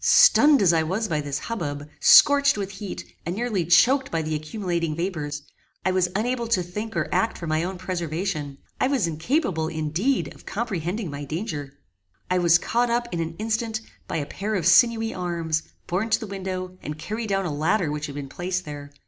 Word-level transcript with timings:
Stunned 0.03 0.63
as 0.63 0.73
I 0.73 0.81
was 0.81 1.07
by 1.07 1.21
this 1.21 1.37
hubbub, 1.37 1.87
scorched 1.99 2.57
with 2.57 2.71
heat, 2.71 3.05
and 3.23 3.35
nearly 3.35 3.65
choaked 3.65 4.09
by 4.09 4.23
the 4.23 4.33
accumulating 4.33 4.95
vapours, 4.95 5.43
I 5.85 5.91
was 5.91 6.09
unable 6.15 6.47
to 6.47 6.63
think 6.63 6.97
or 6.97 7.07
act 7.13 7.37
for 7.37 7.45
my 7.45 7.63
own 7.63 7.77
preservation; 7.77 8.57
I 8.79 8.87
was 8.87 9.05
incapable, 9.05 9.67
indeed, 9.67 10.33
of 10.33 10.43
comprehending 10.47 11.11
my 11.11 11.23
danger. 11.25 11.73
I 12.31 12.39
was 12.39 12.57
caught 12.57 12.89
up, 12.89 13.09
in 13.13 13.19
an 13.19 13.35
instant, 13.37 13.81
by 14.07 14.17
a 14.17 14.25
pair 14.25 14.55
of 14.55 14.65
sinewy 14.65 15.13
arms, 15.13 15.61
borne 15.85 16.09
to 16.09 16.19
the 16.19 16.25
window, 16.25 16.79
and 16.81 16.97
carried 16.97 17.29
down 17.29 17.45
a 17.45 17.53
ladder 17.53 17.91
which 17.91 18.07
had 18.07 18.15
been 18.15 18.27
placed 18.27 18.65
there. 18.65 18.91